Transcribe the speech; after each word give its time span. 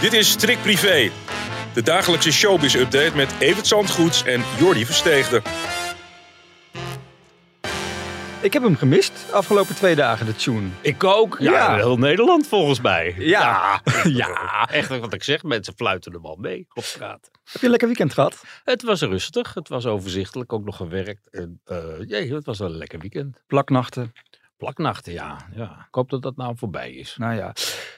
Dit 0.00 0.12
is 0.12 0.30
Strik 0.30 0.58
Privé, 0.62 1.10
de 1.74 1.82
dagelijkse 1.82 2.32
showbiz-update 2.32 3.16
met 3.16 3.34
Evert 3.38 3.66
Zandgoeds 3.66 4.24
en 4.24 4.42
Jordi 4.58 4.84
Versteegde. 4.86 5.42
Ik 8.42 8.52
heb 8.52 8.62
hem 8.62 8.76
gemist 8.76 9.26
afgelopen 9.32 9.74
twee 9.74 9.94
dagen, 9.94 10.26
de 10.26 10.34
tune. 10.34 10.68
Ik 10.80 11.04
ook. 11.04 11.36
Ja, 11.40 11.50
Ja. 11.50 11.74
heel 11.74 11.96
Nederland 11.96 12.46
volgens 12.48 12.80
mij. 12.80 13.14
Ja. 13.18 13.80
ja. 14.04 14.64
Echt 14.70 14.88
wat 14.98 15.12
ik 15.14 15.22
zeg, 15.22 15.42
mensen 15.42 15.74
fluiten 15.76 16.12
er 16.12 16.22
wel 16.22 16.36
mee 16.40 16.66
op 16.74 16.84
straat. 16.84 17.30
Heb 17.44 17.60
je 17.60 17.64
een 17.64 17.70
lekker 17.70 17.88
weekend 17.88 18.14
gehad? 18.14 18.42
Het 18.64 18.82
was 18.82 19.00
rustig, 19.00 19.54
het 19.54 19.68
was 19.68 19.86
overzichtelijk, 19.86 20.52
ook 20.52 20.64
nog 20.64 20.76
gewerkt. 20.76 21.28
En, 21.30 21.60
eh, 21.64 21.78
jee, 22.06 22.34
het 22.34 22.44
was 22.44 22.58
wel 22.58 22.68
een 22.68 22.76
lekker 22.76 22.98
weekend. 22.98 23.42
Plaknachten. 23.46 24.12
Plaknachten, 24.56 25.12
ja. 25.12 25.46
ja. 25.54 25.86
Ik 25.88 25.94
hoop 25.94 26.10
dat 26.10 26.22
dat 26.22 26.36
nou 26.36 26.56
voorbij 26.56 26.92
is. 26.92 27.16
Nou 27.18 27.34
ja. 27.34 27.54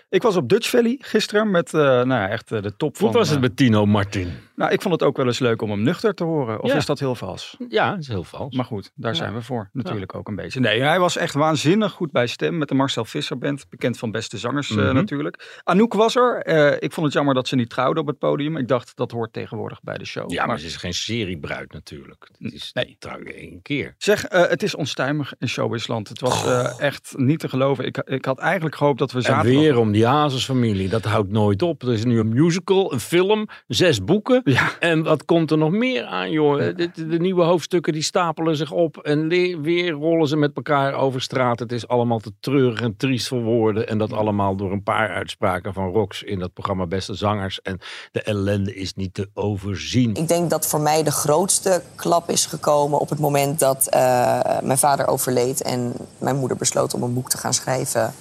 Ik 0.08 0.22
was 0.22 0.36
op 0.36 0.48
Dutch 0.48 0.68
Valley 0.68 0.98
gisteren 1.00 1.50
met 1.50 1.74
eh, 1.74 1.80
nou 1.80 2.08
ja, 2.08 2.28
echt 2.28 2.52
eh, 2.52 2.62
de 2.62 2.76
top 2.76 2.98
Hoe 2.98 3.10
van... 3.10 3.18
was 3.18 3.28
het 3.28 3.36
eh, 3.36 3.42
met 3.42 3.56
Tino 3.56 3.86
Martin? 3.86 4.32
Nou, 4.58 4.72
ik 4.72 4.82
vond 4.82 4.94
het 4.94 5.02
ook 5.02 5.16
wel 5.16 5.26
eens 5.26 5.38
leuk 5.38 5.62
om 5.62 5.70
hem 5.70 5.82
nuchter 5.82 6.14
te 6.14 6.24
horen. 6.24 6.62
Of 6.62 6.70
Ja. 6.70 6.76
is 6.76 6.86
dat 6.86 6.98
heel 6.98 7.14
vals? 7.14 7.56
Ja, 7.68 7.90
dat 7.90 7.98
is 7.98 8.08
heel 8.08 8.24
vals. 8.24 8.54
Maar 8.56 8.64
goed, 8.64 8.90
daar 8.94 9.10
Ja. 9.12 9.16
zijn 9.18 9.34
we 9.34 9.42
voor. 9.42 9.68
Natuurlijk 9.72 10.14
ook 10.14 10.28
een 10.28 10.36
beetje. 10.36 10.60
Nee, 10.60 10.80
hij 10.82 10.98
was 11.00 11.16
echt 11.16 11.34
waanzinnig 11.34 11.92
goed 11.92 12.10
bij 12.12 12.26
stem 12.26 12.58
met 12.58 12.68
de 12.68 12.74
Marcel 12.74 13.04
Visser 13.04 13.38
Band. 13.38 13.64
Bekend 13.70 13.98
van 13.98 14.10
beste 14.10 14.38
zangers 14.38 14.70
eh, 14.70 14.76
Mhm. 14.76 14.94
natuurlijk. 14.94 15.60
Anouk 15.64 15.94
was 15.94 16.16
er. 16.16 16.42
Eh, 16.42 16.76
ik 16.82 16.92
vond 16.92 17.06
het 17.06 17.14
jammer 17.14 17.34
dat 17.34 17.48
ze 17.48 17.56
niet 17.56 17.70
trouwde 17.70 18.00
op 18.00 18.06
het 18.06 18.18
podium. 18.18 18.56
Ik 18.56 18.68
dacht, 18.68 18.96
dat 18.96 19.10
hoort 19.10 19.32
tegenwoordig 19.32 19.82
bij 19.82 19.98
de 19.98 20.04
show. 20.04 20.30
ja, 20.30 20.46
maar 20.46 20.58
ze 20.58 20.66
is 20.66 20.76
geen 20.76 20.94
seriebruid 20.94 21.72
natuurlijk. 21.72 22.28
Het 22.38 22.52
is 22.52 22.70
Nee. 22.72 22.84
nee. 22.84 22.96
trouw 22.98 23.18
je 23.18 23.34
één 23.34 23.62
keer. 23.62 23.94
Zeg, 23.98 24.24
eh, 24.24 24.48
het 24.48 24.62
is 24.62 24.74
onstuimig 24.74 25.34
in 25.38 25.48
showbizland. 25.48 26.08
Het 26.08 26.20
was 26.20 26.46
echt 26.78 27.12
niet 27.16 27.38
te 27.38 27.48
geloven. 27.48 27.84
Ik, 27.86 27.96
ik 27.96 28.24
had 28.24 28.38
eigenlijk 28.38 28.74
gehoopt 28.76 28.98
dat 28.98 29.10
we 29.12 29.16
En 29.18 29.22
zaterdag... 29.24 29.60
weer 29.60 29.78
om 29.78 29.92
die 29.92 30.06
Hazes-familie. 30.06 30.88
Dat 30.88 31.04
houdt 31.04 31.30
nooit 31.30 31.62
op. 31.62 31.82
Er 31.82 31.92
is 31.92 32.04
nu 32.04 32.18
een 32.18 32.28
musical, 32.28 32.92
een 32.92 33.00
film, 33.00 33.46
zes 33.66 34.04
boeken. 34.04 34.40
Ja. 34.52 34.78
En 34.78 35.02
wat 35.02 35.24
komt 35.24 35.50
er 35.50 35.58
nog 35.58 35.70
meer 35.70 36.04
aan, 36.04 36.30
joh? 36.30 36.58
De, 36.58 36.74
de, 36.74 37.06
de 37.06 37.18
nieuwe 37.18 37.42
hoofdstukken 37.42 37.92
die 37.92 38.02
stapelen 38.02 38.56
zich 38.56 38.70
op. 38.70 38.96
En 38.96 39.28
weer 39.62 39.90
rollen 39.90 40.28
ze 40.28 40.36
met 40.36 40.50
elkaar 40.54 40.94
over 40.94 41.20
straat. 41.20 41.58
Het 41.58 41.72
is 41.72 41.88
allemaal 41.88 42.18
te 42.18 42.32
treurig 42.40 42.80
en 42.80 42.96
triest 42.96 43.28
voor 43.28 43.42
woorden. 43.42 43.88
En 43.88 43.98
dat 43.98 44.12
allemaal 44.12 44.56
door 44.56 44.72
een 44.72 44.82
paar 44.82 45.08
uitspraken 45.08 45.72
van 45.72 45.92
Rox 45.92 46.22
in 46.22 46.38
dat 46.38 46.52
programma 46.52 46.86
Beste 46.86 47.14
Zangers. 47.14 47.62
En 47.62 47.80
de 48.12 48.22
ellende 48.22 48.74
is 48.74 48.94
niet 48.94 49.14
te 49.14 49.28
overzien. 49.34 50.14
Ik 50.14 50.28
denk 50.28 50.50
dat 50.50 50.66
voor 50.66 50.80
mij 50.80 51.02
de 51.02 51.10
grootste 51.10 51.82
klap 51.94 52.30
is 52.30 52.46
gekomen 52.46 52.98
op 52.98 53.08
het 53.08 53.18
moment 53.18 53.58
dat 53.58 53.88
eh, 53.88 54.40
mijn 54.62 54.78
vader 54.78 55.06
overleed 55.06 55.62
en 55.62 55.92
mijn 56.18 56.36
moeder 56.36 56.56
besloot 56.56 56.94
om 56.94 57.02
een 57.02 57.14
boek 57.14 57.30
te 57.30 57.38
gaan 57.38 57.54
schrijven. 57.54 58.12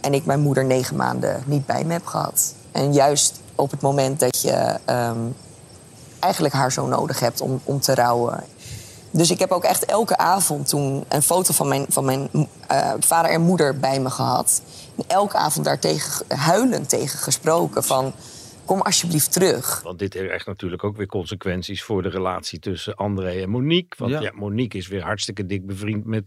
En 0.00 0.14
ik 0.14 0.24
mijn 0.24 0.40
moeder 0.40 0.64
negen 0.64 0.96
maanden 0.96 1.42
niet 1.46 1.66
bij 1.66 1.84
me 1.84 1.92
heb 1.92 2.06
gehad. 2.06 2.54
En 2.72 2.92
juist 2.92 3.40
op 3.54 3.70
het 3.70 3.80
moment 3.80 4.20
dat 4.20 4.42
je 4.42 4.78
ehm, 4.84 5.18
eigenlijk 6.22 6.54
haar 6.54 6.72
zo 6.72 6.86
nodig 6.86 7.20
hebt 7.20 7.40
om, 7.40 7.60
om 7.64 7.80
te 7.80 7.94
rouwen. 7.94 8.44
Dus 9.10 9.30
ik 9.30 9.38
heb 9.38 9.50
ook 9.50 9.64
echt 9.64 9.84
elke 9.84 10.16
avond 10.16 10.68
toen 10.68 11.04
een 11.08 11.22
foto 11.22 11.52
van 11.52 11.68
mijn, 11.68 11.86
van 11.88 12.04
mijn 12.04 12.28
eh, 12.66 12.90
vader 13.00 13.30
en 13.30 13.40
moeder 13.40 13.78
bij 13.78 14.00
me 14.00 14.10
gehad. 14.10 14.60
En 14.96 15.04
elke 15.06 15.36
avond 15.36 15.64
daar 15.64 15.78
tegen, 15.78 16.24
huilend 16.28 16.88
tegen 16.88 17.18
gesproken 17.18 17.84
van... 17.84 18.12
kom 18.72 18.80
alsjeblieft 18.80 19.32
terug. 19.32 19.82
Want 19.82 19.98
dit 19.98 20.14
heeft 20.14 20.30
echt 20.30 20.46
natuurlijk 20.46 20.84
ook 20.84 20.96
weer 20.96 21.06
consequenties 21.06 21.82
voor 21.82 22.02
de 22.02 22.08
relatie 22.08 22.58
tussen 22.58 22.94
André 22.94 23.30
en 23.30 23.50
Monique. 23.50 23.94
Want 23.98 24.10
Ja. 24.10 24.20
ja. 24.20 24.30
Monique 24.34 24.78
is 24.78 24.88
weer 24.88 25.02
hartstikke 25.02 25.46
dik 25.46 25.66
bevriend 25.66 26.04
met, 26.04 26.24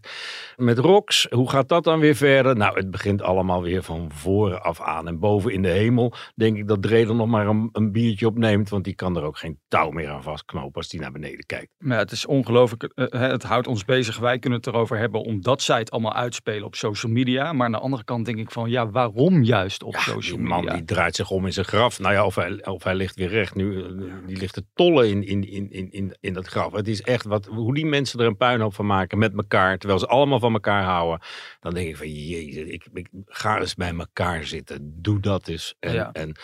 met 0.56 0.78
Rox. 0.78 1.28
Hoe 1.29 1.50
gaat 1.50 1.69
dat 1.69 1.83
dan 1.83 2.00
weer 2.00 2.16
verder? 2.16 2.56
Nou, 2.56 2.78
het 2.78 2.91
begint 2.91 3.22
allemaal 3.22 3.61
weer 3.61 3.83
van 3.83 4.11
voren 4.13 4.63
af 4.63 4.81
aan. 4.81 5.07
En 5.07 5.19
boven 5.19 5.51
in 5.53 5.61
de 5.61 5.69
hemel 5.69 6.13
denk 6.35 6.57
ik 6.57 6.67
dat 6.67 6.81
Dreder 6.81 7.16
nog 7.16 7.28
maar 7.28 7.47
een, 7.47 7.69
een 7.72 7.91
biertje 7.91 8.28
opneemt. 8.28 8.69
Want 8.69 8.83
die 8.83 8.95
kan 8.95 9.17
er 9.17 9.23
ook 9.23 9.38
geen 9.38 9.59
touw 9.67 9.89
meer 9.89 10.09
aan 10.09 10.23
vastknopen 10.23 10.73
als 10.75 10.89
die 10.89 11.00
naar 11.00 11.12
beneden 11.12 11.45
kijkt. 11.45 11.72
Maar 11.77 11.97
het 11.97 12.12
is 12.12 12.25
ongelooflijk. 12.25 12.83
eh, 12.83 13.06
hè, 13.09 13.27
het 13.27 13.44
houdt 13.44 13.67
ons 13.67 13.85
bezig. 13.85 14.17
Wij 14.17 14.39
kunnen 14.39 14.59
het 14.59 14.67
erover 14.67 14.97
hebben 14.97 15.22
omdat 15.22 15.62
zij 15.62 15.79
het 15.79 15.91
allemaal 15.91 16.13
uitspelen 16.13 16.66
op 16.66 16.75
social 16.75 17.12
media. 17.12 17.53
Maar 17.53 17.66
aan 17.66 17.72
de 17.72 17.79
andere 17.79 18.03
kant 18.03 18.25
denk 18.25 18.38
ik 18.38 18.51
van 18.51 18.69
ja, 18.69 18.89
waarom 18.89 19.44
juist 19.44 19.83
op 19.83 19.95
social 19.95 20.38
Die 20.38 20.47
man 20.47 20.59
media? 20.59 20.73
die 20.75 20.85
draait 20.85 21.16
zich 21.16 21.29
om 21.29 21.45
in 21.45 21.53
zijn 21.53 21.66
graf. 21.66 22.00
Nou 22.00 22.13
ja, 22.13 22.25
of 22.25 22.34
hij, 22.35 22.66
of 22.66 22.84
hij 22.84 22.96
ligt 22.96 23.16
weer 23.16 23.29
recht. 23.29 23.56
Nu, 23.56 23.84
eh, 23.84 24.13
die 24.25 24.38
ligt 24.38 24.53
te 24.53 24.66
tollen 24.73 25.09
in, 25.09 25.23
in, 25.23 25.47
in, 25.50 25.72
in, 25.72 25.91
in, 25.91 26.18
in 26.19 26.34
dat 26.34 26.47
graf. 26.47 26.72
Het 26.73 26.88
is 26.88 27.01
echt 27.01 27.25
wat, 27.25 27.46
hoe 27.46 27.73
die 27.73 27.85
mensen 27.85 28.19
er 28.19 28.25
een 28.25 28.38
puinhoop 28.38 28.73
van 28.73 28.85
maken 28.85 29.18
met 29.18 29.34
elkaar. 29.35 29.78
Terwijl 29.78 30.00
ze 30.00 30.07
allemaal 30.07 30.40
van 30.40 30.53
elkaar 30.53 30.84
houden. 30.84 31.28
Dan 31.59 31.74
denk 31.74 31.88
ik 31.88 31.97
van, 31.97 32.09
jezus, 32.09 32.69
ik, 32.69 32.88
ik 32.94 33.07
ga 33.25 33.59
eens 33.59 33.75
bij 33.75 33.94
elkaar 33.97 34.44
zitten. 34.45 34.94
Doe 35.01 35.19
dat 35.19 35.47
eens. 35.47 35.75
En, 35.79 35.94
Ja. 35.94 36.12
en 36.12 36.35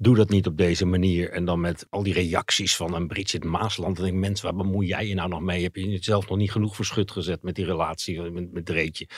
doe 0.00 0.16
dat 0.16 0.28
niet 0.28 0.46
op 0.46 0.56
deze 0.56 0.86
manier. 0.86 1.30
En 1.30 1.44
dan 1.44 1.60
met 1.60 1.86
al 1.90 2.02
die 2.02 2.12
reacties 2.12 2.76
van 2.76 2.94
een 2.94 3.06
Bridget 3.06 3.44
Maasland. 3.44 3.96
Dan 3.96 4.04
denk 4.04 4.16
ik, 4.16 4.22
mensen, 4.22 4.46
waar 4.46 4.64
bemoei 4.64 4.86
jij 4.86 5.06
je 5.06 5.14
nou 5.14 5.28
nog 5.28 5.40
mee? 5.40 5.62
Heb 5.62 5.76
je 5.76 5.88
jezelf 5.88 6.28
nog 6.28 6.38
niet 6.38 6.52
genoeg 6.52 6.74
verschut 6.74 7.10
gezet 7.10 7.42
met 7.42 7.54
die 7.54 7.64
relatie 7.64 8.20
met, 8.20 8.52
met 8.52 8.66
Dreetje? 8.66 9.08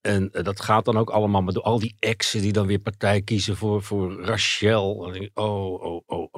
En 0.00 0.30
eh, 0.32 0.44
dat 0.44 0.60
gaat 0.60 0.84
dan 0.84 0.96
ook 0.96 1.10
allemaal 1.10 1.42
met 1.42 1.62
al 1.62 1.78
die 1.78 1.96
exen 1.98 2.40
die 2.40 2.52
dan 2.52 2.66
weer 2.66 2.78
partij 2.78 3.22
kiezen 3.22 3.56
voor, 3.56 3.82
voor 3.82 4.22
Rachel. 4.22 5.14
Ik, 5.14 5.30
oh, 5.34 5.82
oh, 5.82 6.02
oh, 6.06 6.28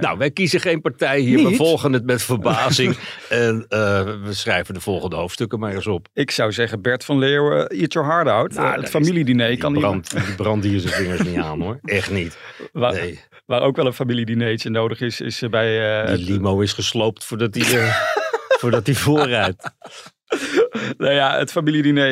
Nou, 0.00 0.18
wij 0.18 0.30
kiezen 0.30 0.60
geen 0.60 0.80
partij 0.80 1.20
hier. 1.20 1.36
We 1.42 1.48
Niet? 1.48 1.56
volgen 1.56 1.92
het 1.92 2.04
met 2.04 2.22
verbazing. 2.22 2.96
en 3.28 3.66
eh, 3.68 3.78
we 4.22 4.32
schrijven 4.32 4.74
de 4.74 4.80
volgende 4.80 5.16
hoofdstukken 5.16 5.58
maar 5.58 5.74
eens 5.74 5.86
op. 5.86 6.08
Ik 6.12 6.30
zou 6.30 6.52
zeggen 6.52 6.82
Bert 6.82 7.04
van 7.04 7.18
Leeuwen, 7.18 7.68
eat 7.68 7.92
your 7.92 8.08
heart 8.08 8.28
out. 8.28 8.54
Nou, 8.54 8.66
Eh, 8.68 8.80
het 8.80 8.90
familiediner 8.90 9.48
Die 9.48 9.56
kan 9.56 9.72
brand, 9.72 10.10
die 10.10 10.34
brand 10.34 10.64
hier 10.64 10.80
zijn 10.80 10.92
vingers 10.94 11.22
niet 11.22 11.38
aan 11.38 11.60
hoor. 11.60 11.78
Echt 11.82 12.10
niet. 12.10 12.38
waar, 12.72 12.92
Nee, 12.92 13.20
waar 13.46 13.60
ook 13.62 13.76
wel 13.76 13.86
een 13.86 13.92
familiedineetje 13.92 14.70
nodig 14.70 15.00
is, 15.00 15.20
is 15.20 15.42
eh, 15.42 15.50
bij... 15.50 16.06
die 16.16 16.24
limo 16.24 16.60
is 16.60 16.72
gesloopt 16.72 17.24
voordat 17.24 17.54
hij, 17.54 17.64
voordat 18.60 18.86
hij. 18.86 19.54
nou 20.98 21.12
ja, 21.14 21.38
het 21.38 21.50
familiediner 21.50 22.04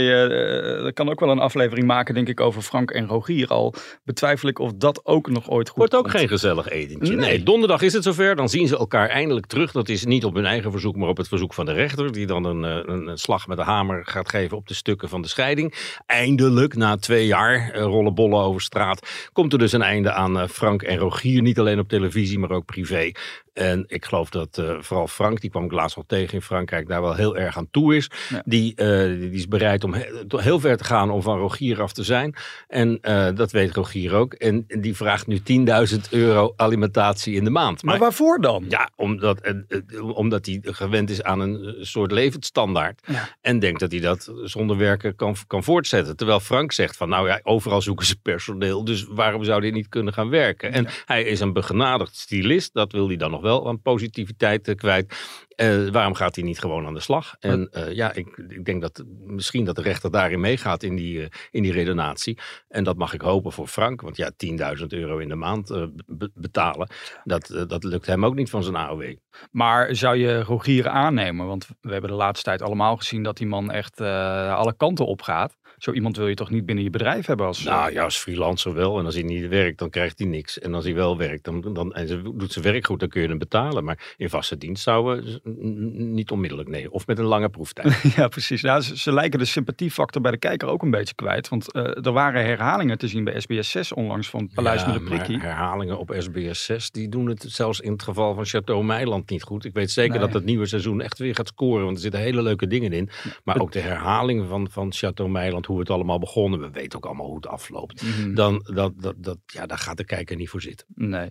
eh, 0.85 0.93
kan 0.93 1.11
ook 1.11 1.21
wel 1.21 1.31
een 1.31 1.39
aflevering 1.39 1.87
maken, 1.87 2.15
denk 2.15 2.29
ik, 2.29 2.41
over 2.41 2.63
Frank 2.63 2.91
en 2.91 3.07
Rogier. 3.07 3.49
Al 3.49 3.75
betwijfel 4.05 4.49
ik 4.49 4.59
of 4.59 4.73
dat 4.75 5.01
ook 5.05 5.31
nog 5.31 5.51
ooit 5.51 5.69
goed 5.69 5.79
Wordt 5.79 5.95
ook 5.95 6.03
komt. 6.03 6.17
geen 6.17 6.29
gezellig 6.29 6.69
etentje. 6.69 7.15
Nee. 7.15 7.31
Nee. 7.31 7.43
donderdag 7.43 7.83
is 7.83 7.93
het 7.93 8.03
zover. 8.03 8.37
Dan 8.37 8.49
zien 8.49 8.69
ze 8.69 8.79
elkaar 8.79 9.09
eindelijk 9.09 9.47
terug. 9.47 9.73
Dat 9.73 9.89
is 9.89 10.05
niet 10.05 10.25
op 10.25 10.35
hun 10.35 10.47
eigen 10.47 10.71
verzoek, 10.71 10.97
maar 10.97 11.09
op 11.09 11.17
het 11.17 11.29
verzoek 11.29 11.55
van 11.55 11.67
de 11.67 11.73
rechter. 11.73 12.13
Die 12.13 12.27
dan 12.27 12.45
een, 12.45 12.65
eh, 12.65 12.95
een, 12.95 13.07
een 13.07 13.19
slag 13.19 13.47
met 13.47 13.57
de 13.57 13.63
hamer 13.63 14.07
gaat 14.07 14.29
geven 14.29 14.57
op 14.57 14.69
de 14.69 14.75
stukken 14.75 15.09
van 15.09 15.23
de 15.23 15.29
scheiding. 15.29 15.75
Eindelijk, 16.07 16.75
na 16.75 16.97
twee 16.97 17.27
jaar 17.27 17.77
rollen 17.79 18.15
bollen 18.15 18.41
over 18.41 18.61
straat, 18.61 19.29
komt 19.33 19.53
er 19.53 19.59
dus 19.59 19.73
een 19.73 19.83
einde 19.83 20.13
aan 20.13 20.49
Frank 20.49 20.83
en 20.83 20.97
Rogier. 20.97 21.43
Niet 21.43 21.59
alleen 21.59 21.79
op 21.79 21.89
televisie, 21.89 22.39
maar 22.39 22.51
ook 22.51 22.65
privé. 22.65 23.13
En 23.55 23.85
ik 23.87 24.05
geloof 24.05 24.31
dat 24.31 24.59
eh, 24.59 24.75
vooral 24.81 25.07
Frank, 25.09 25.41
die 25.41 25.51
kwam 25.51 25.65
ik 25.65 25.73
laatst 25.73 25.97
al 25.97 26.05
tegen 26.07 26.35
in 26.35 26.43
Frankrijk, 26.43 26.89
daar 26.89 27.03
wel 27.03 27.15
heel 27.15 27.37
erg 27.37 27.57
aan 27.57 27.71
toe 27.71 27.97
is. 27.97 28.11
Ja. 28.29 28.43
Die, 28.45 28.75
eh, 28.75 28.87
die 29.21 29.31
is 29.31 29.49
bereid 29.49 29.85
om 29.85 29.95
he- 29.95 30.09
heel 30.29 30.61
ver 30.61 30.77
te 30.77 30.85
gaan 30.85 31.11
om 31.11 31.23
van 31.23 31.39
Rogier 31.39 31.83
af 31.83 31.93
te 31.93 32.03
zijn. 32.03 32.35
En 32.69 32.99
eh, 33.01 33.29
dat 33.35 33.51
weet 33.53 33.75
Rogier 33.75 34.15
ook. 34.15 34.33
En 34.35 34.65
die 34.67 34.97
vraagt 34.97 35.27
nu 35.27 35.39
10.000 35.39 36.01
euro 36.11 36.53
alimentatie 36.57 37.35
in 37.35 37.45
de 37.45 37.51
maand. 37.51 37.83
Maar 37.83 37.99
waarvoor 37.99 38.41
dan? 38.41 38.65
ja, 38.69 38.91
omdat, 38.97 39.41
eh, 39.41 39.53
eh, 39.69 40.09
omdat 40.17 40.47
hij 40.47 40.59
gewend 40.63 41.11
is 41.11 41.23
aan 41.23 41.41
een 41.41 41.65
eh, 41.65 41.73
soort 41.81 42.11
levensstandaard. 42.13 43.01
Ja. 43.07 43.29
En 43.41 43.59
denkt 43.59 43.81
dat 43.81 43.91
hij 43.91 44.01
dat 44.01 44.33
zonder 44.45 44.77
werken 44.77 45.17
kan, 45.17 45.37
kan 45.47 45.65
voortzetten. 45.65 46.17
Terwijl 46.17 46.41
Frank 46.41 46.73
zegt 46.73 46.97
van 46.97 47.09
nou 47.09 47.29
ja, 47.29 47.41
overal 47.43 47.83
zoeken 47.83 48.07
ze 48.07 48.17
personeel. 48.17 48.85
Dus 48.85 49.07
waarom 49.09 49.45
zou 49.45 49.61
hij 49.61 49.71
niet 49.71 49.89
kunnen 49.89 50.13
gaan 50.13 50.29
werken? 50.29 50.73
En 50.73 50.87
hij 51.05 51.23
is 51.23 51.41
een 51.41 51.53
begenadigd 51.53 52.17
stylist. 52.17 52.75
Dat 52.75 52.93
wil 52.93 53.07
hij 53.07 53.17
dan 53.17 53.31
nog 53.31 53.43
wel 53.45 53.69
aan 53.69 53.83
positiviteit 53.83 54.69
eh, 54.69 54.75
kwijt. 54.75 55.15
Uh, 55.57 55.89
waarom 55.89 56.15
gaat 56.15 56.35
hij 56.35 56.45
niet 56.45 56.59
gewoon 56.59 56.87
aan 56.87 56.95
de 56.95 57.01
slag? 57.01 57.37
En 57.41 57.71
uh, 57.73 57.93
ja, 57.93 58.13
ik, 58.13 58.27
ik, 58.49 58.65
denk 58.65 58.81
dat 58.81 59.05
misschien 59.27 59.65
dat 59.65 59.77
de 59.77 59.83
rechter 59.83 60.11
daarin 60.11 60.41
meegaat 60.41 60.83
in 60.83 60.97
die, 60.97 61.19
uh, 61.19 61.27
in 61.51 61.63
die 61.63 61.73
redenatie. 61.73 62.39
En 62.69 62.85
dat 62.85 62.97
mag 62.97 63.15
ik 63.15 63.21
hopen 63.21 63.53
voor 63.53 63.67
Frank. 63.67 64.01
Want 64.01 64.17
ja, 64.17 64.31
10.000 64.79 64.87
euro 64.89 65.19
in 65.19 65.29
de 65.29 65.35
maand 65.35 65.69
be 66.07 66.31
betalen, 66.35 66.89
dat, 67.25 67.65
dat 67.69 67.85
lukt 67.85 68.07
hem 68.07 68.25
ook 68.25 68.35
niet 68.35 68.51
van 68.51 68.63
zijn 68.63 68.77
AOW. 68.77 69.15
Maar 69.51 69.97
zou 69.97 70.17
je 70.17 70.43
Rogier 70.43 70.89
aannemen? 70.89 71.47
Want 71.47 71.69
we 71.81 71.93
hebben 71.93 72.11
de 72.11 72.17
laatste 72.17 72.45
tijd 72.45 72.63
allemaal 72.63 72.97
gezien 72.97 73.23
dat 73.23 73.37
die 73.37 73.47
man 73.47 73.71
echt 73.71 74.01
alle 74.01 74.75
kanten 74.77 75.07
op 75.07 75.23
gaat. 75.23 75.57
Zo 75.79 75.93
iemand 75.93 76.17
wil 76.17 76.29
je 76.29 76.35
toch 76.35 76.51
niet 76.51 76.67
binnen 76.67 76.85
je 76.85 76.91
bedrijf 76.91 77.27
hebben 77.27 77.47
als... 77.47 77.63
Nou 77.63 77.93
ja, 77.93 78.05
als 78.05 78.17
freelancer 78.17 78.75
wel. 78.75 78.99
En 78.99 79.05
als 79.05 79.15
hij 79.15 79.23
niet 79.23 79.49
werkt, 79.49 79.79
dan 79.79 79.91
krijgt 79.91 80.19
hij 80.19 80.29
niks. 80.29 80.59
En 80.59 80.75
als 80.75 80.85
hij 80.85 80.95
wel 80.95 81.17
werkt 81.17 81.45
dan, 81.45 81.73
dan, 81.73 81.95
en 81.95 82.09
ze 82.09 82.23
doet 82.23 82.53
zijn 82.53 82.65
werk 82.65 82.87
goed, 82.87 83.01
dan 83.01 83.09
kun 83.09 83.23
je 83.23 83.29
hem 83.29 83.39
betalen. 83.39 83.85
Maar 83.85 84.15
in 84.17 84.29
vaste 84.29 84.59
dienst 84.59 84.83
zouden 84.83 85.41
niet 85.45 86.31
onmiddellijk, 86.31 86.69
nee. 86.69 86.91
Of 86.91 87.07
met 87.07 87.19
een 87.19 87.25
lange 87.25 87.49
proeftijd. 87.49 88.03
ja, 88.17 88.29
precies. 88.29 88.63
Nou, 88.63 88.81
ze, 88.81 88.99
ze, 88.99 89.13
lijken 89.13 89.39
de 89.39 89.45
sympathiefactor 89.45 90.23
bij 90.23 90.31
de 90.31 90.39
kijker 90.39 90.69
ook 90.69 90.83
een 90.83 90.91
beetje 90.91 91.15
kwijt. 91.15 91.49
Want 91.49 91.75
uh, 91.77 92.07
er 92.07 92.13
waren 92.13 92.45
herhalingen 92.45 92.99
te 92.99 93.09
zien 93.09 93.25
bij 93.25 93.41
SBS 93.41 93.71
6 93.71 93.93
onlangs 93.93 94.29
van 94.29 94.51
Paleis 94.55 94.81
ja, 94.81 94.87
met 94.87 94.95
de 94.95 95.05
Prikkie. 95.05 95.39
herhalingen 95.41 95.99
op 95.99 96.15
SBS 96.19 96.65
6, 96.65 96.91
die 96.91 97.09
doen 97.09 97.27
het 97.27 97.45
zelfs 97.49 97.81
in 97.81 97.93
het 97.93 98.03
geval 98.03 98.35
van 98.35 98.45
Chateau 98.45 98.85
Meiland 98.85 99.31
niet 99.31 99.43
goed. 99.43 99.65
Ik 99.65 99.75
weet 99.75 99.91
zeker 99.91 100.13
nee. 100.13 100.21
dat 100.21 100.33
het 100.33 100.45
nieuwe 100.45 100.67
seizoen 100.67 101.01
echt 101.01 101.19
weer 101.19 101.35
gaat 101.35 101.49
scoren, 101.49 101.85
want 101.85 101.97
er 101.97 102.03
zitten 102.03 102.21
hele 102.21 102.43
leuke 102.43 102.67
dingen 102.67 102.93
in. 102.93 103.09
Maar 103.45 103.61
ook 103.61 103.73
de 103.73 103.81
herhaling 103.81 104.49
van, 104.49 104.71
van 104.71 104.93
Chateau 104.93 105.31
Meiland, 105.31 105.67
hoe 105.67 105.79
het 105.79 105.91
allemaal 105.91 106.19
begonnen, 106.19 106.61
we 106.61 106.71
weten 106.71 106.99
ook 106.99 107.07
allemaal 107.07 107.27
hoe 107.27 107.37
het 107.37 107.47
afloopt. 107.47 108.03
Mm 108.03 108.11
-hmm. 108.11 108.35
Dan, 108.35 108.71
dat, 108.75 108.93
dat, 108.97 109.15
dat, 109.17 109.39
ja, 109.47 109.67
daar 109.67 109.79
gaat 109.79 109.97
de 109.97 110.05
kijker 110.05 110.37
niet 110.37 110.49
voor 110.49 110.61
zitten. 110.61 110.87
Nee. 110.95 111.29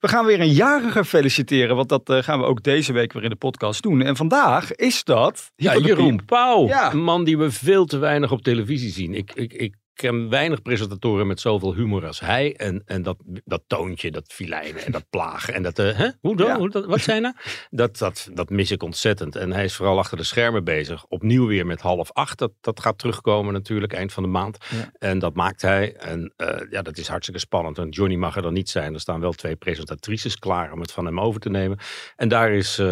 We 0.00 0.08
gaan 0.08 0.26
weer 0.26 0.40
een 0.40 0.52
jarige 0.52 1.04
feliciteren, 1.04 1.76
want 1.76 1.88
dat 1.88 2.10
uh, 2.10 2.22
gaan 2.22 2.38
we 2.38 2.44
ook 2.44 2.62
deze 2.62 2.92
week 2.92 3.12
weer 3.12 3.22
in 3.22 3.30
de 3.30 3.36
podcast 3.38 3.82
doen. 3.82 4.02
En 4.02 4.16
vandaag 4.16 4.74
is 4.74 5.04
dat... 5.04 5.52
Ja, 5.56 5.76
Jeroen 5.76 6.24
Pauw. 6.24 6.66
Ja. 6.66 6.92
Een 6.92 7.02
man 7.02 7.24
die 7.24 7.38
we 7.38 7.50
veel 7.50 7.84
te 7.84 7.98
weinig 7.98 8.32
op 8.32 8.42
televisie 8.42 8.92
zien. 8.92 9.14
Ik, 9.14 9.32
ik, 9.34 9.52
ik 9.52 9.74
ken 9.98 10.28
weinig 10.28 10.62
presentatoren 10.62 11.26
met 11.26 11.40
zoveel 11.40 11.74
humor 11.74 12.06
als 12.06 12.20
hij. 12.20 12.56
En, 12.56 12.82
en 12.86 13.02
dat, 13.02 13.16
dat 13.44 13.62
toontje, 13.66 14.10
dat 14.10 14.32
filijnen 14.32 14.84
en 14.84 14.92
dat 14.92 15.04
plagen. 15.10 15.54
En 15.54 15.62
dat, 15.62 15.78
uh, 15.78 15.96
hè? 15.96 16.08
Hoe 16.20 16.36
dan? 16.36 16.58
Hoe, 16.58 16.70
dat, 16.70 16.84
wat 16.84 17.00
zijn 17.00 17.22
nou? 17.22 17.34
Dat, 17.70 17.98
dat, 17.98 18.28
dat 18.32 18.50
mis 18.50 18.70
ik 18.70 18.82
ontzettend. 18.82 19.36
En 19.36 19.52
hij 19.52 19.64
is 19.64 19.74
vooral 19.74 19.98
achter 19.98 20.16
de 20.16 20.22
schermen 20.22 20.64
bezig. 20.64 21.06
Opnieuw 21.08 21.46
weer 21.46 21.66
met 21.66 21.80
half 21.80 22.12
acht. 22.12 22.38
Dat, 22.38 22.52
dat 22.60 22.80
gaat 22.80 22.98
terugkomen 22.98 23.52
natuurlijk, 23.52 23.92
eind 23.92 24.12
van 24.12 24.22
de 24.22 24.28
maand. 24.28 24.58
Ja. 24.70 24.92
En 24.98 25.18
dat 25.18 25.34
maakt 25.34 25.62
hij. 25.62 25.94
En 25.94 26.32
uh, 26.36 26.48
ja, 26.70 26.82
dat 26.82 26.98
is 26.98 27.08
hartstikke 27.08 27.40
spannend. 27.40 27.78
En 27.78 27.88
Johnny 27.88 28.16
mag 28.16 28.36
er 28.36 28.42
dan 28.42 28.52
niet 28.52 28.70
zijn. 28.70 28.94
Er 28.94 29.00
staan 29.00 29.20
wel 29.20 29.32
twee 29.32 29.56
presentatrices 29.56 30.38
klaar 30.38 30.72
om 30.72 30.80
het 30.80 30.92
van 30.92 31.04
hem 31.04 31.20
over 31.20 31.40
te 31.40 31.50
nemen. 31.50 31.78
En 32.16 32.28
daar 32.28 32.50
is 32.52 32.78
uh, 32.78 32.88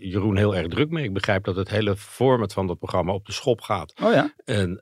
Jeroen 0.00 0.36
heel 0.36 0.56
erg 0.56 0.68
druk 0.68 0.90
mee. 0.90 1.04
Ik 1.04 1.12
begrijp 1.12 1.44
dat 1.44 1.56
het 1.56 1.68
hele 1.68 1.96
format 1.96 2.52
van 2.52 2.66
dat 2.66 2.78
programma 2.78 3.12
op 3.12 3.26
de 3.26 3.32
schop 3.32 3.60
gaat. 3.60 3.92
Oh 4.02 4.12
ja? 4.12 4.32
En 4.44 4.78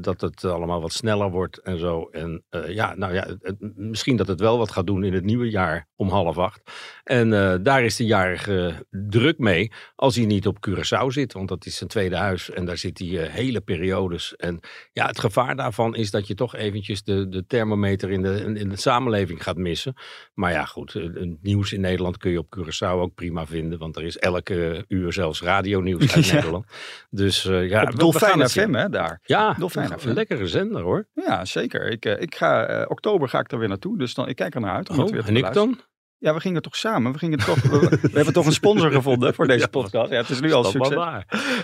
dat 0.00 0.20
het 0.20 0.44
allemaal 0.44 0.80
wat 0.80 0.92
sneller 0.96 1.30
wordt 1.30 1.58
en 1.58 1.78
zo. 1.78 2.08
En 2.10 2.44
uh, 2.50 2.74
ja, 2.74 2.94
nou 2.94 3.14
ja, 3.14 3.26
het, 3.40 3.56
misschien 3.76 4.16
dat 4.16 4.28
het 4.28 4.40
wel 4.40 4.58
wat 4.58 4.70
gaat 4.70 4.86
doen 4.86 5.04
in 5.04 5.12
het 5.12 5.24
nieuwe 5.24 5.50
jaar 5.50 5.88
om 5.96 6.08
half 6.08 6.38
acht. 6.38 6.62
En 7.04 7.32
uh, 7.32 7.54
daar 7.62 7.84
is 7.84 7.96
de 7.96 8.04
jarige 8.04 8.86
druk 8.90 9.38
mee 9.38 9.72
als 9.94 10.16
hij 10.16 10.24
niet 10.24 10.46
op 10.46 10.68
Curaçao 10.68 11.06
zit. 11.06 11.32
Want 11.32 11.48
dat 11.48 11.66
is 11.66 11.76
zijn 11.76 11.88
tweede 11.88 12.16
huis 12.16 12.50
en 12.50 12.64
daar 12.64 12.76
zit 12.76 12.98
hij 12.98 13.08
uh, 13.08 13.22
hele 13.22 13.60
periodes. 13.60 14.36
En 14.36 14.60
ja, 14.92 15.06
het 15.06 15.18
gevaar 15.18 15.56
daarvan 15.56 15.94
is 15.94 16.10
dat 16.10 16.26
je 16.26 16.34
toch 16.34 16.54
eventjes 16.54 17.02
de, 17.02 17.28
de 17.28 17.46
thermometer 17.46 18.10
in 18.10 18.22
de, 18.22 18.54
in 18.54 18.68
de 18.68 18.76
samenleving 18.76 19.42
gaat 19.42 19.56
missen. 19.56 19.94
Maar 20.34 20.52
ja, 20.52 20.64
goed, 20.64 20.92
het 20.92 21.42
nieuws 21.42 21.72
in 21.72 21.80
Nederland 21.80 22.16
kun 22.16 22.30
je 22.30 22.38
op 22.38 22.56
Curaçao 22.58 23.00
ook 23.00 23.14
prima 23.14 23.46
vinden. 23.46 23.78
Want 23.78 23.96
er 23.96 24.04
is 24.04 24.18
elke 24.18 24.84
uur 24.88 25.12
zelfs 25.12 25.42
radionieuws 25.42 26.14
uit 26.14 26.26
ja. 26.26 26.34
Nederland. 26.34 26.66
Dus 27.10 27.42
ja, 27.42 27.82
op 27.82 27.98
Dolfijn 27.98 28.48
FM 28.48 28.72
hè, 28.72 28.88
daar. 28.88 29.20
Ja, 29.22 29.54
Dolfijn 29.58 29.98
FM. 29.98 30.08
lekkere 30.08 30.46
zender 30.46 30.84
hoor. 30.86 31.08
Ja, 31.14 31.44
zeker. 31.44 31.90
Ik, 31.90 32.04
ik 32.04 32.34
ga, 32.34 32.80
uh, 32.80 32.84
oktober 32.88 33.28
ga 33.28 33.38
ik 33.38 33.52
er 33.52 33.58
weer 33.58 33.68
naartoe, 33.68 33.98
dus 33.98 34.14
dan, 34.14 34.28
ik 34.28 34.36
kijk 34.36 34.54
er 34.54 34.60
naar 34.60 34.74
uit. 34.74 34.90
Om 34.90 34.96
oh, 34.96 35.02
het 35.02 35.10
weer 35.10 35.22
te 35.22 35.28
en 35.28 35.36
ik 35.36 35.52
dan? 35.52 35.80
Ja, 36.18 36.34
we 36.34 36.40
gingen 36.40 36.62
toch 36.62 36.76
samen. 36.76 37.12
We, 37.12 37.18
gingen 37.18 37.38
toch, 37.38 37.62
we, 37.62 37.78
we 38.02 38.10
hebben 38.12 38.32
toch 38.32 38.46
een 38.46 38.52
sponsor 38.52 38.92
gevonden 38.92 39.34
voor 39.34 39.46
deze 39.56 39.68
podcast. 39.68 40.10
Ja, 40.10 40.16
het 40.16 40.28
is 40.28 40.40
nu 40.40 40.52
al 40.52 40.64
succes. 40.64 40.98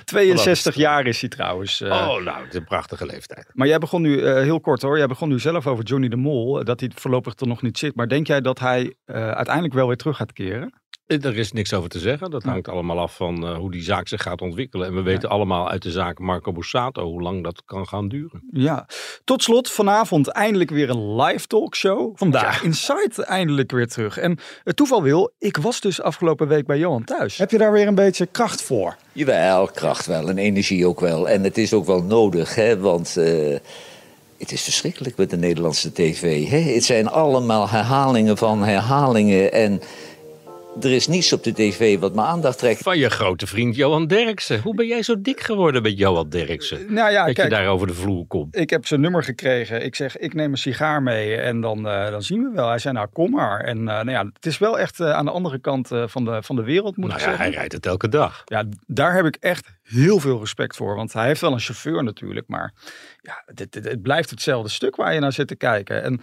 62 0.04 0.74
jaar 0.74 1.06
is 1.06 1.20
hij 1.20 1.28
trouwens. 1.28 1.80
Uh, 1.80 1.88
oh, 1.88 2.24
nou, 2.24 2.42
het 2.42 2.48
is 2.48 2.54
een 2.54 2.64
prachtige 2.64 3.06
leeftijd. 3.06 3.50
Maar 3.52 3.66
jij 3.66 3.78
begon 3.78 4.02
nu, 4.02 4.20
uh, 4.20 4.34
heel 4.34 4.60
kort 4.60 4.82
hoor, 4.82 4.98
jij 4.98 5.06
begon 5.06 5.28
nu 5.28 5.38
zelf 5.38 5.66
over 5.66 5.84
Johnny 5.84 6.08
de 6.08 6.16
Mol, 6.16 6.64
dat 6.64 6.80
hij 6.80 6.90
voorlopig 6.94 7.34
er 7.36 7.46
nog 7.46 7.62
niet 7.62 7.78
zit. 7.78 7.94
Maar 7.94 8.08
denk 8.08 8.26
jij 8.26 8.40
dat 8.40 8.58
hij 8.58 8.94
uiteindelijk 9.04 9.74
wel 9.74 9.86
weer 9.86 9.96
terug 9.96 10.16
gaat 10.16 10.32
keren? 10.32 10.81
Er 11.20 11.38
is 11.38 11.52
niks 11.52 11.74
over 11.74 11.88
te 11.88 11.98
zeggen. 11.98 12.30
Dat 12.30 12.42
hangt 12.42 12.68
allemaal 12.68 12.98
af 12.98 13.16
van 13.16 13.44
uh, 13.44 13.56
hoe 13.56 13.70
die 13.70 13.82
zaak 13.82 14.08
zich 14.08 14.22
gaat 14.22 14.40
ontwikkelen. 14.40 14.86
En 14.86 14.94
we 14.94 15.02
weten 15.02 15.28
ja. 15.28 15.34
allemaal 15.34 15.70
uit 15.70 15.82
de 15.82 15.90
zaak 15.90 16.18
Marco 16.18 16.52
Bussato 16.52 17.04
hoe 17.04 17.22
lang 17.22 17.44
dat 17.44 17.62
kan 17.64 17.86
gaan 17.86 18.08
duren. 18.08 18.42
Ja, 18.52 18.86
tot 19.24 19.42
slot 19.42 19.70
vanavond 19.70 20.28
eindelijk 20.28 20.70
weer 20.70 20.90
een 20.90 21.14
live 21.16 21.46
talkshow. 21.46 22.12
Vandaag 22.14 22.60
ja. 22.60 22.66
Inside 22.66 23.24
eindelijk 23.24 23.70
weer 23.70 23.88
terug. 23.88 24.18
En 24.18 24.38
het 24.64 24.76
toeval 24.76 25.02
wil, 25.02 25.32
ik 25.38 25.56
was 25.56 25.80
dus 25.80 26.00
afgelopen 26.00 26.48
week 26.48 26.66
bij 26.66 26.78
Johan 26.78 27.04
thuis. 27.04 27.36
Heb 27.36 27.50
je 27.50 27.58
daar 27.58 27.72
weer 27.72 27.86
een 27.86 27.94
beetje 27.94 28.26
kracht 28.26 28.62
voor? 28.62 28.96
Jawel, 29.12 29.66
kracht 29.66 30.06
wel 30.06 30.28
en 30.28 30.38
energie 30.38 30.86
ook 30.86 31.00
wel. 31.00 31.28
En 31.28 31.44
het 31.44 31.58
is 31.58 31.72
ook 31.72 31.86
wel 31.86 32.02
nodig, 32.02 32.54
hè, 32.54 32.78
want... 32.78 33.14
Uh... 33.18 33.56
Het 34.38 34.52
is 34.52 34.62
verschrikkelijk 34.62 35.16
met 35.16 35.30
de 35.30 35.36
Nederlandse 35.36 35.92
tv. 35.92 36.48
Hè? 36.48 36.58
Het 36.58 36.84
zijn 36.84 37.08
allemaal 37.08 37.68
herhalingen 37.68 38.36
van 38.36 38.62
herhalingen. 38.62 39.52
En 39.52 39.80
er 40.80 40.92
is 40.92 41.06
niets 41.06 41.32
op 41.32 41.44
de 41.44 41.52
tv 41.52 41.98
wat 41.98 42.14
mijn 42.14 42.26
aandacht 42.26 42.58
trekt. 42.58 42.82
Van 42.82 42.98
je 42.98 43.10
grote 43.10 43.46
vriend 43.46 43.76
Johan 43.76 44.06
Derksen. 44.06 44.60
Hoe 44.60 44.74
ben 44.74 44.86
jij 44.86 45.02
zo 45.02 45.20
dik 45.20 45.40
geworden 45.40 45.82
met 45.82 45.98
Johan 45.98 46.28
Derksen? 46.28 46.94
Nou 46.94 47.10
ja, 47.10 47.24
dat 47.24 47.34
kijk, 47.34 47.48
je 47.48 47.54
daar 47.54 47.68
over 47.68 47.86
de 47.86 47.94
vloer 47.94 48.26
komt. 48.26 48.56
Ik 48.56 48.70
heb 48.70 48.86
zijn 48.86 49.00
nummer 49.00 49.22
gekregen. 49.22 49.84
Ik 49.84 49.94
zeg, 49.94 50.18
ik 50.18 50.34
neem 50.34 50.50
een 50.50 50.58
sigaar 50.58 51.02
mee 51.02 51.36
en 51.36 51.60
dan, 51.60 51.86
uh, 51.86 52.10
dan 52.10 52.22
zien 52.22 52.42
we 52.42 52.50
wel. 52.54 52.68
Hij 52.68 52.78
zei, 52.78 52.94
nou 52.94 53.08
kom 53.12 53.30
maar. 53.30 53.60
En 53.60 53.78
uh, 53.78 53.84
nou 53.84 54.10
ja, 54.10 54.24
het 54.32 54.46
is 54.46 54.58
wel 54.58 54.78
echt 54.78 55.00
uh, 55.00 55.10
aan 55.10 55.24
de 55.24 55.30
andere 55.30 55.58
kant 55.58 55.88
van, 56.06 56.24
de, 56.24 56.42
van 56.42 56.56
de 56.56 56.62
wereld, 56.62 56.96
moet 56.96 57.08
nou 57.08 57.20
ik 57.20 57.24
ja, 57.24 57.30
zeggen. 57.30 57.44
Hij 57.44 57.54
rijdt 57.54 57.72
het 57.72 57.86
elke 57.86 58.08
dag. 58.08 58.42
Ja, 58.44 58.64
daar 58.86 59.14
heb 59.14 59.24
ik 59.24 59.36
echt 59.40 59.68
heel 59.92 60.20
veel 60.20 60.38
respect 60.38 60.76
voor. 60.76 60.96
Want 60.96 61.12
hij 61.12 61.26
heeft 61.26 61.40
wel 61.40 61.52
een 61.52 61.60
chauffeur 61.60 62.04
natuurlijk, 62.04 62.48
maar 62.48 62.72
ja, 63.20 63.42
dit, 63.54 63.72
dit, 63.72 63.84
het 63.84 64.02
blijft 64.02 64.30
hetzelfde 64.30 64.68
stuk 64.68 64.96
waar 64.96 65.14
je 65.14 65.20
naar 65.20 65.32
zit 65.32 65.48
te 65.48 65.56
kijken. 65.56 66.02
En 66.02 66.20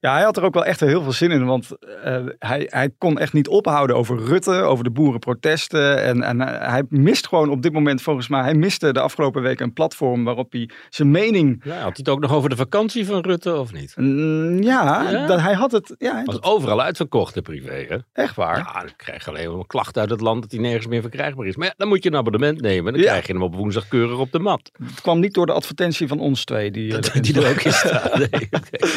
ja, 0.00 0.12
hij 0.12 0.22
had 0.22 0.36
er 0.36 0.42
ook 0.42 0.54
wel 0.54 0.64
echt 0.64 0.80
heel 0.80 1.02
veel 1.02 1.12
zin 1.12 1.30
in, 1.30 1.44
want 1.44 1.68
uh, 1.80 2.26
hij, 2.38 2.66
hij 2.70 2.90
kon 2.98 3.18
echt 3.18 3.32
niet 3.32 3.48
ophouden 3.48 3.96
over 3.96 4.18
Rutte, 4.24 4.50
over 4.50 4.84
de 4.84 4.90
boerenprotesten. 4.90 6.02
En, 6.02 6.22
en 6.22 6.40
uh, 6.40 6.46
hij 6.46 6.82
mist 6.88 7.26
gewoon 7.26 7.50
op 7.50 7.62
dit 7.62 7.72
moment, 7.72 8.02
volgens 8.02 8.28
mij, 8.28 8.42
hij 8.42 8.54
miste 8.54 8.92
de 8.92 9.00
afgelopen 9.00 9.42
weken 9.42 9.64
een 9.64 9.72
platform 9.72 10.24
waarop 10.24 10.52
hij 10.52 10.70
zijn 10.90 11.10
mening... 11.10 11.60
Ja, 11.64 11.74
had 11.74 11.82
hij 11.82 11.92
het 11.92 12.08
ook 12.08 12.20
nog 12.20 12.32
over 12.32 12.50
de 12.50 12.56
vakantie 12.56 13.06
van 13.06 13.20
Rutte, 13.20 13.56
of 13.56 13.72
niet? 13.72 13.96
Mm, 13.96 14.62
ja, 14.62 15.10
ja? 15.10 15.26
Dat, 15.26 15.40
hij 15.40 15.54
had 15.54 15.72
het... 15.72 15.94
Ja, 15.98 16.22
was 16.24 16.42
overal 16.42 16.82
uitverkocht, 16.82 17.34
de 17.34 17.42
privé, 17.42 17.86
hè? 17.88 17.96
Echt 18.12 18.36
waar? 18.36 18.58
Ja, 18.58 18.80
dan 18.80 18.96
krijg 18.96 19.24
je 19.24 19.30
alleen 19.30 19.50
een 19.50 19.66
klacht 19.66 19.98
uit 19.98 20.10
het 20.10 20.20
land 20.20 20.42
dat 20.42 20.50
hij 20.50 20.60
nergens 20.60 20.86
meer 20.86 21.00
verkrijgbaar 21.00 21.46
is. 21.46 21.56
Maar 21.56 21.66
ja, 21.66 21.74
dan 21.76 21.88
moet 21.88 22.02
je 22.02 22.10
een 22.10 22.16
abonnement 22.16 22.60
nemen, 22.60 22.92
dan 22.92 23.02
ja. 23.02 23.11
Krijg 23.12 23.26
je 23.26 23.32
hem 23.32 23.42
op 23.42 23.54
woensdag 23.54 23.88
keurig 23.88 24.18
op 24.18 24.32
de 24.32 24.38
mat. 24.38 24.70
Het 24.84 25.00
kwam 25.00 25.20
niet 25.20 25.34
door 25.34 25.46
de 25.46 25.52
advertentie 25.52 26.08
van 26.08 26.20
ons 26.20 26.44
twee, 26.44 26.70
die... 26.70 26.98
die 27.20 27.42
er 27.42 27.50
ook 27.50 27.60
in 27.60 27.72
staat. 27.72 28.10
Nee, 28.18 28.48
okay. 28.50 28.90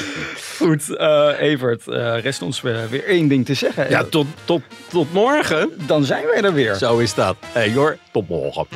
Goed, 0.58 0.90
uh, 0.90 1.32
Evert, 1.40 1.88
uh, 1.88 2.20
rest 2.20 2.42
ons 2.42 2.62
weer, 2.62 2.90
weer 2.90 3.06
één 3.06 3.28
ding 3.28 3.46
te 3.46 3.54
zeggen. 3.54 3.90
Ja, 3.90 4.04
tot, 4.04 4.28
tot, 4.46 4.62
tot 4.88 5.14
morgen. 5.14 5.72
Dan 5.88 6.04
zijn 6.04 6.26
wij 6.26 6.42
er 6.42 6.54
weer. 6.54 6.76
Zo 6.76 6.98
is 6.98 7.14
dat. 7.14 7.36
Hey 7.46 7.70
Jor, 7.70 7.98
tot 8.12 8.30
morgen. 8.30 8.68